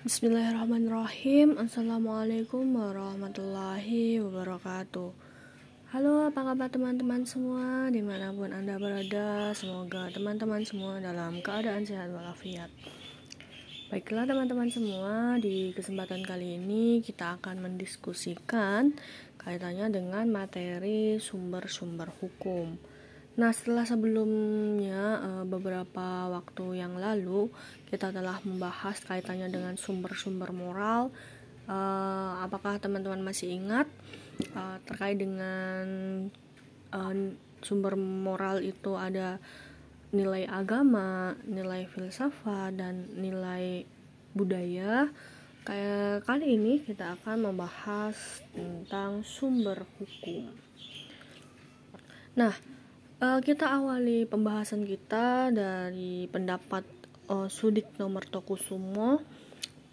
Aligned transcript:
Bismillahirrahmanirrahim. 0.00 1.60
Assalamualaikum 1.60 2.72
warahmatullahi 2.72 4.16
wabarakatuh. 4.24 5.12
Halo 5.92 6.24
apa 6.24 6.40
kabar 6.40 6.72
teman-teman 6.72 7.28
semua? 7.28 7.92
Di 7.92 8.00
mana 8.00 8.32
pun 8.32 8.48
anda 8.48 8.80
berada 8.80 9.52
Semoga 9.52 10.08
teman-teman 10.08 10.64
semua 10.64 11.04
dalam 11.04 11.44
keadaan 11.44 11.84
sehat 11.84 12.08
walafiat. 12.16 12.72
Baiklah 13.92 14.24
teman-teman 14.24 14.72
semua 14.72 15.36
Di 15.36 15.76
kesempatan 15.76 16.24
kali 16.24 16.56
ini 16.56 17.04
kita 17.04 17.36
akan 17.36 17.60
mendiskusikan 17.60 18.96
Kaitannya 19.36 19.92
dengan 19.92 20.32
materi 20.32 21.20
sumber-sumber 21.20 22.08
hukum 22.24 22.80
Nah, 23.38 23.54
setelah 23.54 23.86
sebelumnya 23.86 25.22
eh, 25.22 25.44
beberapa 25.46 26.26
waktu 26.34 26.82
yang 26.82 26.98
lalu 26.98 27.46
kita 27.86 28.10
telah 28.10 28.42
membahas 28.42 28.98
kaitannya 29.06 29.46
dengan 29.46 29.74
sumber-sumber 29.78 30.50
moral. 30.50 31.14
Eh, 31.70 32.32
apakah 32.42 32.82
teman-teman 32.82 33.22
masih 33.22 33.54
ingat 33.54 33.86
eh, 34.42 34.76
terkait 34.82 35.20
dengan 35.20 35.86
sumber 37.62 37.94
moral 37.94 38.66
itu 38.66 38.98
ada 38.98 39.38
nilai 40.10 40.42
agama, 40.50 41.38
nilai 41.46 41.86
filsafat 41.86 42.74
dan 42.74 43.06
nilai 43.14 43.86
budaya? 44.34 45.06
Kayak 45.62 46.26
kali 46.26 46.58
ini 46.58 46.82
kita 46.82 47.14
akan 47.20 47.52
membahas 47.52 48.16
tentang 48.50 49.22
sumber 49.22 49.86
hukum. 50.00 50.50
Nah, 52.34 52.56
Uh, 53.20 53.36
kita 53.44 53.68
awali 53.68 54.24
pembahasan 54.24 54.88
kita 54.88 55.52
dari 55.52 56.24
pendapat 56.32 56.88
uh, 57.28 57.52
Sudik 57.52 57.84
nomor 58.00 58.24
Tokusumo. 58.24 59.20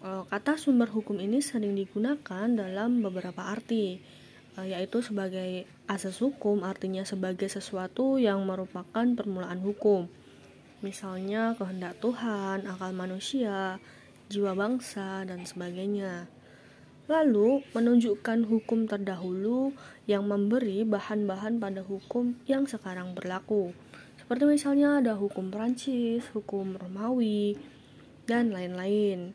Uh, 0.00 0.24
kata 0.32 0.56
sumber 0.56 0.88
hukum 0.88 1.20
ini 1.20 1.44
sering 1.44 1.76
digunakan 1.76 2.48
dalam 2.48 3.04
beberapa 3.04 3.52
arti, 3.52 4.00
uh, 4.56 4.64
yaitu 4.64 5.04
sebagai 5.04 5.68
asas 5.84 6.24
hukum, 6.24 6.64
artinya 6.64 7.04
sebagai 7.04 7.52
sesuatu 7.52 8.16
yang 8.16 8.40
merupakan 8.48 9.04
permulaan 9.12 9.60
hukum. 9.60 10.08
Misalnya 10.80 11.52
kehendak 11.60 12.00
Tuhan, 12.00 12.64
akal 12.64 12.96
manusia, 12.96 13.76
jiwa 14.32 14.56
bangsa, 14.56 15.28
dan 15.28 15.44
sebagainya 15.44 16.32
lalu 17.08 17.64
menunjukkan 17.72 18.44
hukum 18.44 18.84
terdahulu 18.84 19.72
yang 20.04 20.28
memberi 20.28 20.84
bahan-bahan 20.84 21.56
pada 21.56 21.80
hukum 21.80 22.36
yang 22.44 22.68
sekarang 22.68 23.16
berlaku. 23.16 23.72
Seperti 24.20 24.44
misalnya 24.44 25.00
ada 25.00 25.16
hukum 25.16 25.48
Prancis, 25.48 26.28
hukum 26.36 26.76
Romawi, 26.76 27.56
dan 28.28 28.52
lain-lain. 28.52 29.32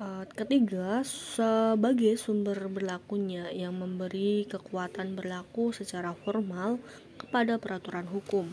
Eh, 0.00 0.24
ketiga, 0.32 1.02
sebagai 1.02 2.14
sumber 2.16 2.56
berlakunya 2.70 3.50
yang 3.50 3.76
memberi 3.76 4.48
kekuatan 4.48 5.18
berlaku 5.18 5.74
secara 5.74 6.14
formal 6.14 6.80
kepada 7.18 7.60
peraturan 7.60 8.06
hukum. 8.08 8.48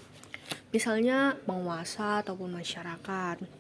Misalnya 0.76 1.40
penguasa 1.48 2.26
ataupun 2.26 2.52
masyarakat. 2.52 3.57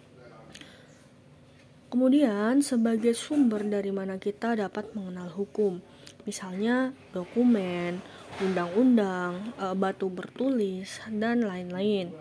Kemudian, 1.97 2.61
sebagai 2.61 3.17
sumber 3.17 3.65
dari 3.65 3.89
mana 3.89 4.21
kita 4.21 4.53
dapat 4.53 4.93
mengenal 4.93 5.33
hukum, 5.33 5.81
misalnya 6.29 6.93
dokumen, 7.09 8.05
undang-undang, 8.37 9.57
e, 9.57 9.73
batu 9.73 10.05
bertulis, 10.05 11.01
dan 11.09 11.41
lain-lain. 11.41 12.13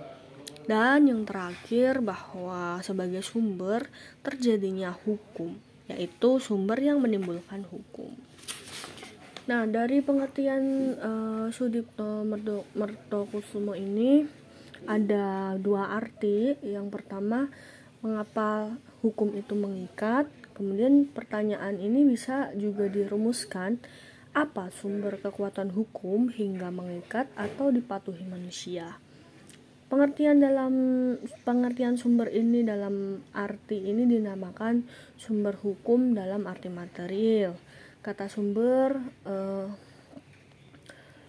Dan 0.65 1.13
yang 1.13 1.29
terakhir, 1.29 2.01
bahwa 2.01 2.81
sebagai 2.81 3.21
sumber 3.21 3.93
terjadinya 4.25 4.97
hukum, 4.97 5.61
yaitu 5.93 6.41
sumber 6.41 6.81
yang 6.81 7.05
menimbulkan 7.05 7.69
hukum. 7.69 8.17
Nah, 9.45 9.69
dari 9.69 10.01
pengertian 10.01 10.97
uh, 10.97 11.47
Sudipto 11.53 12.25
Mertokusumo 12.73 13.77
ini 13.77 14.25
ada 14.89 15.53
dua 15.61 16.01
arti. 16.01 16.57
Yang 16.65 16.97
pertama, 16.97 17.53
mengapa 18.01 18.73
hukum 19.07 19.31
itu 19.39 19.55
mengikat. 19.55 20.27
Kemudian 20.59 21.07
pertanyaan 21.07 21.79
ini 21.79 22.03
bisa 22.03 22.51
juga 22.59 22.91
dirumuskan 22.91 23.79
apa 24.37 24.69
sumber 24.75 25.23
kekuatan 25.23 25.73
hukum 25.73 26.29
hingga 26.29 26.69
mengikat 26.75 27.31
atau 27.39 27.71
dipatuhi 27.71 28.27
manusia. 28.27 28.99
Pengertian 29.87 30.43
dalam 30.43 30.75
pengertian 31.47 31.95
sumber 31.95 32.27
ini 32.35 32.67
dalam 32.67 33.23
arti 33.31 33.87
ini 33.87 34.03
dinamakan 34.03 34.83
sumber 35.15 35.55
hukum 35.55 36.11
dalam 36.11 36.45
arti 36.51 36.67
material. 36.67 37.55
Kata 38.03 38.27
sumber 38.27 38.99
eh, 39.25 39.71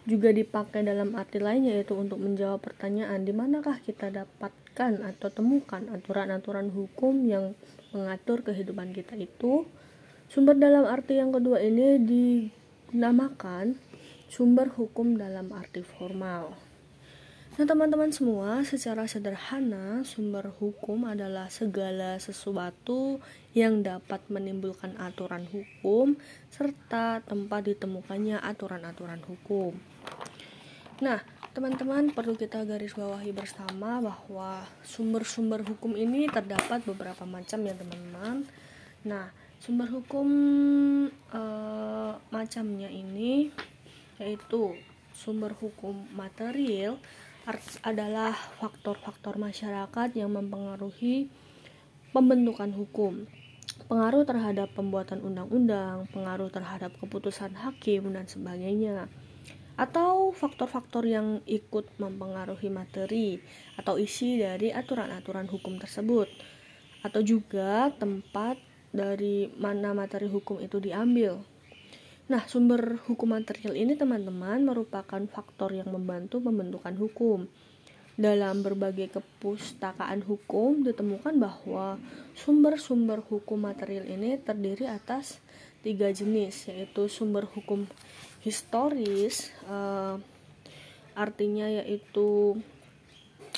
juga 0.08 0.34
dipakai 0.34 0.82
dalam 0.82 1.14
arti 1.14 1.38
lain 1.38 1.70
yaitu 1.70 1.94
untuk 1.94 2.18
menjawab 2.18 2.64
pertanyaan 2.64 3.28
di 3.28 3.36
manakah 3.36 3.78
kita 3.84 4.10
dapat 4.10 4.50
dapatkan 4.78 5.10
atau 5.10 5.34
temukan 5.34 5.82
aturan-aturan 5.90 6.70
hukum 6.70 7.26
yang 7.26 7.58
mengatur 7.90 8.46
kehidupan 8.46 8.94
kita 8.94 9.18
itu 9.18 9.66
sumber 10.30 10.54
dalam 10.54 10.86
arti 10.86 11.18
yang 11.18 11.34
kedua 11.34 11.58
ini 11.66 11.98
dinamakan 11.98 13.74
sumber 14.30 14.70
hukum 14.70 15.18
dalam 15.18 15.50
arti 15.50 15.82
formal. 15.82 16.54
Nah, 17.58 17.66
teman-teman 17.66 18.14
semua, 18.14 18.62
secara 18.62 19.10
sederhana, 19.10 20.06
sumber 20.06 20.54
hukum 20.62 21.10
adalah 21.10 21.50
segala 21.50 22.22
sesuatu 22.22 23.18
yang 23.58 23.82
dapat 23.82 24.22
menimbulkan 24.30 24.94
aturan 25.02 25.50
hukum 25.50 26.22
serta 26.54 27.26
tempat 27.26 27.66
ditemukannya 27.66 28.38
aturan-aturan 28.46 29.26
hukum. 29.26 29.74
Nah, 30.98 31.22
Teman-teman 31.58 32.14
perlu 32.14 32.38
kita 32.38 32.62
garis 32.70 32.94
bawahi 32.94 33.34
bersama 33.34 33.98
bahwa 33.98 34.62
sumber-sumber 34.86 35.66
hukum 35.66 35.98
ini 35.98 36.30
terdapat 36.30 36.86
beberapa 36.86 37.26
macam 37.26 37.66
ya 37.66 37.74
teman-teman. 37.74 38.46
Nah, 39.10 39.34
sumber 39.58 39.90
hukum 39.90 40.30
e, 41.10 41.42
macamnya 42.30 42.94
ini 42.94 43.50
yaitu 44.22 44.78
sumber 45.18 45.58
hukum 45.58 46.06
material 46.14 47.02
adalah 47.82 48.38
faktor-faktor 48.62 49.42
masyarakat 49.42 50.14
yang 50.14 50.30
mempengaruhi 50.30 51.26
pembentukan 52.14 52.70
hukum 52.78 53.26
pengaruh 53.90 54.30
terhadap 54.30 54.70
pembuatan 54.78 55.26
undang-undang, 55.26 56.06
pengaruh 56.14 56.54
terhadap 56.54 56.94
keputusan 57.02 57.58
hakim, 57.58 58.14
dan 58.14 58.30
sebagainya 58.30 59.10
atau 59.78 60.34
faktor-faktor 60.34 61.06
yang 61.06 61.46
ikut 61.46 61.86
mempengaruhi 62.02 62.74
materi 62.74 63.38
atau 63.78 64.02
isi 64.02 64.42
dari 64.42 64.74
aturan-aturan 64.74 65.46
hukum 65.46 65.78
tersebut 65.78 66.26
atau 67.06 67.22
juga 67.22 67.94
tempat 67.94 68.58
dari 68.90 69.54
mana 69.54 69.94
materi 69.94 70.26
hukum 70.26 70.58
itu 70.58 70.82
diambil. 70.82 71.38
Nah, 72.28 72.44
sumber 72.44 73.00
hukum 73.08 73.40
material 73.40 73.78
ini 73.78 73.96
teman-teman 73.96 74.60
merupakan 74.60 75.22
faktor 75.32 75.72
yang 75.72 75.88
membantu 75.94 76.44
pembentukan 76.44 76.92
hukum. 77.00 77.48
Dalam 78.18 78.66
berbagai 78.66 79.14
kepustakaan 79.14 80.26
hukum 80.26 80.82
ditemukan 80.82 81.38
bahwa 81.38 82.02
sumber-sumber 82.34 83.22
hukum 83.22 83.62
material 83.62 84.10
ini 84.10 84.42
terdiri 84.42 84.90
atas 84.90 85.38
tiga 85.86 86.10
jenis, 86.10 86.68
yaitu 86.68 87.08
sumber 87.08 87.46
hukum 87.46 87.86
historis 88.42 89.50
uh, 89.70 90.18
artinya 91.18 91.66
yaitu 91.66 92.62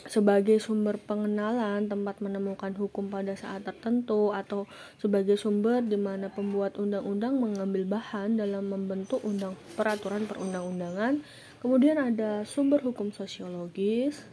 sebagai 0.08 0.64
sumber 0.64 0.96
pengenalan 0.96 1.92
tempat 1.92 2.24
menemukan 2.24 2.72
hukum 2.80 3.12
pada 3.12 3.36
saat 3.36 3.68
tertentu 3.68 4.32
atau 4.32 4.64
sebagai 4.96 5.36
sumber 5.36 5.84
di 5.84 6.00
mana 6.00 6.32
pembuat 6.32 6.80
undang-undang 6.80 7.36
mengambil 7.36 7.84
bahan 8.00 8.40
dalam 8.40 8.72
membentuk 8.72 9.20
undang 9.28 9.60
peraturan 9.76 10.24
perundang-undangan. 10.24 11.20
Kemudian 11.60 12.00
ada 12.00 12.48
sumber 12.48 12.80
hukum 12.80 13.12
sosiologis. 13.12 14.24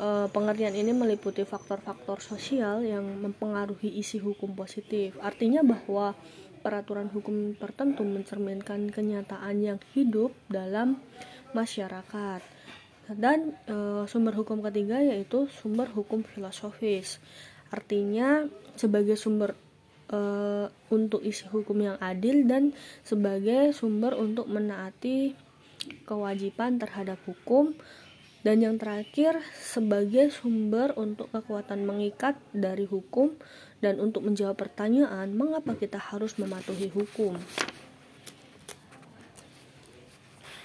E, 0.00 0.08
pengertian 0.32 0.72
ini 0.72 0.96
meliputi 0.96 1.44
faktor-faktor 1.44 2.24
sosial 2.24 2.80
yang 2.80 3.04
mempengaruhi 3.20 3.92
isi 4.00 4.16
hukum 4.16 4.56
positif. 4.56 5.20
Artinya 5.20 5.60
bahwa 5.60 6.16
peraturan 6.62 7.10
hukum 7.10 7.58
tertentu 7.58 8.06
mencerminkan 8.06 8.88
kenyataan 8.88 9.58
yang 9.58 9.78
hidup 9.92 10.30
dalam 10.46 11.02
masyarakat. 11.52 12.40
Dan 13.12 13.58
e, 13.66 14.06
sumber 14.06 14.32
hukum 14.38 14.62
ketiga 14.62 15.02
yaitu 15.02 15.50
sumber 15.50 15.90
hukum 15.90 16.22
filosofis. 16.22 17.18
Artinya 17.74 18.46
sebagai 18.78 19.18
sumber 19.18 19.58
e, 20.06 20.20
untuk 20.94 21.20
isi 21.26 21.44
hukum 21.50 21.82
yang 21.82 21.98
adil 21.98 22.46
dan 22.46 22.70
sebagai 23.02 23.74
sumber 23.74 24.14
untuk 24.14 24.46
menaati 24.46 25.34
kewajiban 26.06 26.78
terhadap 26.78 27.18
hukum 27.26 27.74
dan 28.42 28.58
yang 28.58 28.74
terakhir 28.74 29.38
sebagai 29.54 30.34
sumber 30.34 30.94
untuk 30.98 31.30
kekuatan 31.30 31.86
mengikat 31.86 32.34
dari 32.50 32.86
hukum 32.86 33.38
dan 33.82 33.98
untuk 33.98 34.22
menjawab 34.22 34.54
pertanyaan 34.54 35.34
mengapa 35.34 35.74
kita 35.74 35.98
harus 35.98 36.38
mematuhi 36.38 36.88
hukum. 36.94 37.34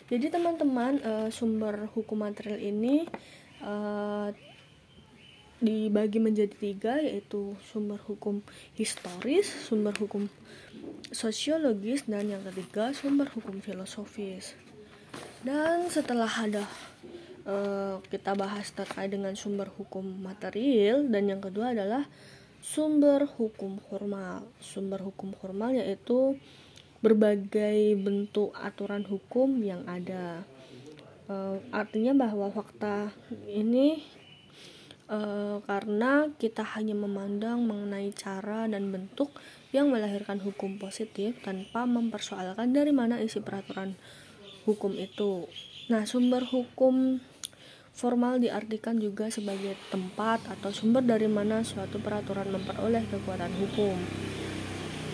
Jadi 0.07 0.31
teman-teman 0.31 1.03
uh, 1.03 1.27
sumber 1.33 1.91
hukum 1.91 2.23
material 2.23 2.63
ini 2.63 3.03
uh, 3.59 4.31
dibagi 5.57 6.21
menjadi 6.21 6.53
tiga 6.53 7.01
yaitu 7.01 7.57
sumber 7.73 7.99
hukum 8.05 8.39
historis, 8.77 9.49
sumber 9.49 9.91
hukum 9.97 10.29
sosiologis 11.11 12.05
dan 12.07 12.29
yang 12.29 12.45
ketiga 12.53 12.95
sumber 12.95 13.27
hukum 13.33 13.59
filosofis. 13.59 14.55
Dan 15.43 15.91
setelah 15.91 16.29
ada 16.29 16.63
uh, 17.43 17.99
kita 18.07 18.31
bahas 18.37 18.71
terkait 18.71 19.11
dengan 19.11 19.35
sumber 19.35 19.67
hukum 19.75 20.05
material 20.23 21.03
dan 21.09 21.27
yang 21.27 21.41
kedua 21.43 21.75
adalah 21.75 22.07
sumber 22.67 23.23
hukum 23.39 23.79
formal. 23.87 24.43
Sumber 24.59 24.99
hukum 24.99 25.31
formal 25.31 25.79
yaitu 25.79 26.35
berbagai 26.99 27.95
bentuk 27.95 28.51
aturan 28.59 29.07
hukum 29.07 29.63
yang 29.63 29.87
ada. 29.87 30.43
Uh, 31.31 31.59
artinya 31.71 32.27
bahwa 32.27 32.51
fakta 32.51 33.11
ini 33.47 34.03
uh, 35.07 35.63
karena 35.63 36.31
kita 36.35 36.63
hanya 36.75 36.95
memandang 36.95 37.63
mengenai 37.63 38.11
cara 38.15 38.67
dan 38.67 38.91
bentuk 38.91 39.31
yang 39.71 39.91
melahirkan 39.91 40.39
hukum 40.39 40.79
positif 40.79 41.39
tanpa 41.43 41.83
mempersoalkan 41.83 42.71
dari 42.71 42.91
mana 42.91 43.19
isi 43.19 43.39
peraturan 43.43 43.95
hukum 44.67 44.95
itu. 44.95 45.47
Nah, 45.87 46.03
sumber 46.03 46.43
hukum 46.43 47.23
formal 47.97 48.37
diartikan 48.37 49.01
juga 49.01 49.33
sebagai 49.33 49.73
tempat 49.89 50.45
atau 50.45 50.69
sumber 50.69 51.01
dari 51.01 51.25
mana 51.25 51.65
suatu 51.65 51.97
peraturan 51.97 52.53
memperoleh 52.53 53.01
kekuatan 53.09 53.49
hukum. 53.57 53.97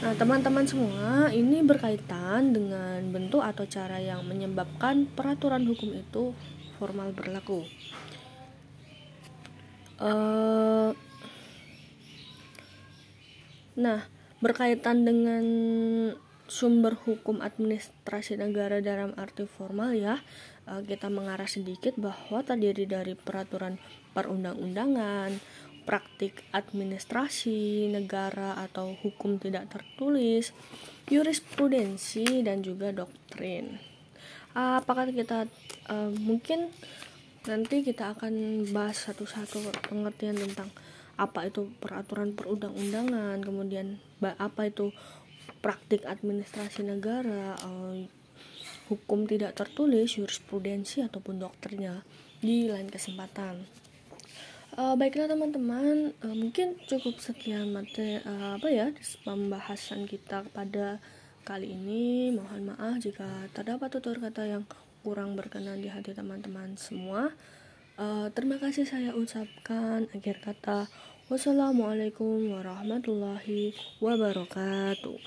Nah, 0.04 0.12
teman-teman 0.20 0.68
semua, 0.68 1.32
ini 1.32 1.64
berkaitan 1.64 2.52
dengan 2.52 3.00
bentuk 3.08 3.40
atau 3.40 3.64
cara 3.64 4.04
yang 4.04 4.28
menyebabkan 4.28 5.08
peraturan 5.16 5.64
hukum 5.64 5.96
itu 5.96 6.36
formal 6.76 7.16
berlaku. 7.16 7.64
Uh, 9.96 10.92
nah, 13.80 14.04
berkaitan 14.44 15.08
dengan 15.08 15.44
sumber 16.54 16.94
hukum 16.94 17.42
administrasi 17.42 18.38
negara 18.38 18.78
dalam 18.78 19.18
arti 19.18 19.50
formal 19.50 19.98
ya, 19.98 20.22
uh, 20.70 20.86
kita 20.86 21.10
mengarah 21.10 21.50
sedikit 21.50 21.98
bahwa 21.98 22.46
terdiri 22.46 22.86
dari 22.86 23.18
peraturan 23.18 23.82
perundang-undangan, 24.14 25.34
praktik 25.90 26.46
administrasi 26.54 27.90
negara 27.90 28.62
atau 28.62 28.94
hukum 29.02 29.42
tidak 29.42 29.74
tertulis, 29.74 30.54
jurisprudensi 31.10 32.46
dan 32.46 32.62
juga 32.62 32.94
doktrin. 32.94 33.82
Apakah 34.54 35.10
kita 35.10 35.50
uh, 35.90 36.14
mungkin 36.22 36.70
nanti 37.50 37.82
kita 37.82 38.14
akan 38.14 38.70
bahas 38.70 39.10
satu-satu 39.10 39.74
pengertian 39.90 40.38
tentang 40.38 40.70
apa 41.18 41.50
itu 41.50 41.70
peraturan 41.82 42.38
perundang-undangan, 42.38 43.42
kemudian 43.42 43.98
apa 44.22 44.70
itu 44.70 44.94
praktik 45.64 46.04
administrasi 46.04 46.84
negara, 46.84 47.56
uh, 47.64 47.96
hukum 48.92 49.24
tidak 49.24 49.56
tertulis, 49.56 50.20
jurisprudensi 50.20 51.08
ataupun 51.08 51.40
doktrinnya 51.40 52.04
di 52.44 52.68
lain 52.68 52.92
kesempatan. 52.92 53.64
Uh, 54.74 54.98
baiklah 55.00 55.30
teman-teman, 55.30 56.12
uh, 56.26 56.36
mungkin 56.36 56.76
cukup 56.90 57.22
sekian 57.22 57.72
materi 57.72 58.20
uh, 58.26 58.58
apa 58.58 58.68
ya 58.68 58.90
pembahasan 59.24 60.10
kita 60.10 60.44
pada 60.52 61.00
kali 61.48 61.72
ini. 61.78 62.34
Mohon 62.36 62.74
maaf 62.74 63.00
jika 63.00 63.48
terdapat 63.56 63.94
tutur 63.94 64.18
kata 64.18 64.50
yang 64.50 64.66
kurang 65.06 65.38
berkenan 65.38 65.80
di 65.80 65.94
hati 65.94 66.12
teman-teman 66.18 66.74
semua. 66.76 67.32
Uh, 68.02 68.34
terima 68.34 68.58
kasih 68.58 68.90
saya 68.90 69.14
ucapkan 69.14 70.10
akhir 70.10 70.42
kata. 70.42 70.90
Wassalamualaikum 71.30 72.52
warahmatullahi 72.52 73.72
wabarakatuh. 74.02 75.18